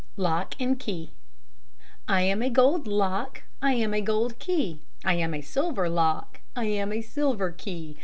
[0.17, 1.11] LOCK AND KEY
[2.07, 6.39] "I am a gold lock." "I am a gold key." "I am a silver lock."
[6.55, 7.99] "I am a silver key."